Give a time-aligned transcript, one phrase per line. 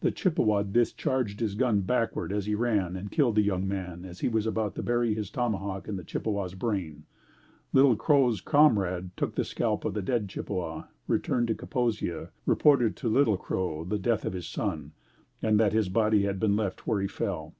[0.00, 4.18] The Chippewa discharged his gun backward as he ran and killed the young man as
[4.18, 7.04] he was about to bury his tomahawk in the Chippewa's brain.
[7.72, 13.08] Little Crow's comrade took the scalp of the dead Chippewa, returned to Kaposia, reported to
[13.08, 14.94] Little Crow the death of his son
[15.40, 17.54] and that his body had been left where he fell.